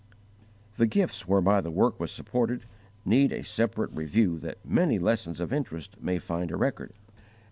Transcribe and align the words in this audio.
The 0.77 0.87
gifts 0.87 1.27
whereby 1.27 1.61
the 1.61 1.69
work 1.69 1.99
was 1.99 2.09
supported 2.11 2.65
need 3.05 3.31
a 3.31 3.43
separate 3.43 3.91
review 3.93 4.39
that 4.39 4.57
many 4.67 4.97
lessons 4.97 5.39
of 5.39 5.53
interest 5.53 6.01
may 6.01 6.17
find 6.17 6.49
a 6.49 6.57
record. 6.57 6.93